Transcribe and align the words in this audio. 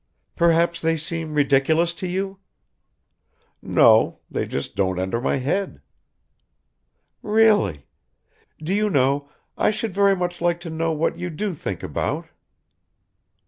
"Perhaps 0.35 0.81
they 0.81 0.97
seem 0.97 1.35
ridiculous 1.35 1.93
to 1.93 2.07
you?" 2.07 2.39
"No, 3.61 4.17
they 4.31 4.47
just 4.47 4.75
don't 4.75 4.97
enter 4.97 5.21
my 5.21 5.35
head." 5.37 5.79
"Really. 7.21 7.85
Do 8.57 8.73
you 8.73 8.89
know, 8.89 9.29
I 9.59 9.69
should 9.69 9.93
very 9.93 10.15
much 10.15 10.41
like 10.41 10.59
to 10.61 10.71
know 10.71 10.91
what 10.91 11.19
you 11.19 11.29
do 11.29 11.53
think 11.53 11.83
about?" 11.83 12.29